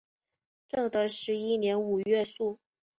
[0.67, 2.57] 正德十一年五月卒。